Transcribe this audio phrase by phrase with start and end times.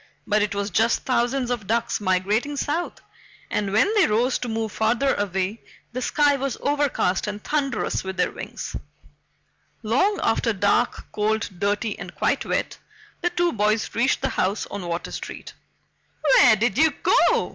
[0.25, 3.01] But it was just thousands of ducks migrating south,
[3.51, 5.61] and when they rose to move farther away,
[5.93, 8.75] the sky was overcast and thunderous with their wings.
[9.83, 12.79] Long after dark, cold, dirty, and quite wet,
[13.21, 15.53] the two boys reached the house on Water Street.
[16.21, 17.49] "Where did you go?"